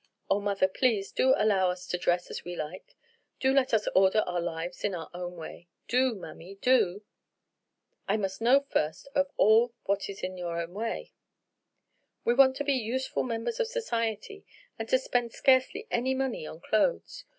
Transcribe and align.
Oh, 0.31 0.39
mother, 0.39 0.67
please, 0.67 1.11
do 1.11 1.35
allow 1.37 1.69
us 1.69 1.85
to 1.85 1.97
dress 1.99 2.31
as 2.31 2.43
we 2.43 2.55
like; 2.55 2.95
do 3.39 3.53
let 3.53 3.71
us 3.71 3.87
order 3.93 4.21
our 4.25 4.41
lives 4.41 4.83
in 4.83 4.95
our 4.95 5.11
own 5.13 5.35
way—do, 5.35 6.15
mammy, 6.15 6.55
do." 6.55 7.03
"I 8.07 8.17
must 8.17 8.41
know 8.41 8.61
first 8.61 9.07
of 9.13 9.29
all 9.37 9.75
what 9.83 10.09
is 10.09 10.23
your 10.23 10.59
own 10.59 10.73
way." 10.73 11.13
"We 12.25 12.33
want 12.33 12.55
to 12.55 12.63
be 12.63 12.73
useful 12.73 13.21
members 13.21 13.59
of 13.59 13.67
society, 13.67 14.43
and 14.79 14.89
to 14.89 14.97
spend 14.97 15.33
scarcely 15.33 15.85
any 15.91 16.15
money 16.15 16.47
on 16.47 16.61
clothes. 16.61 17.25